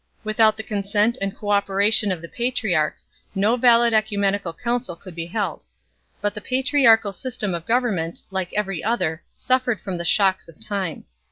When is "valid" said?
3.55-3.93